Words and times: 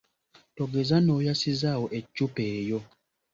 Togeza 0.55 0.95
n’oyasizaawo 1.01 1.85
eccupa 1.97 2.43
eyo. 2.59 2.79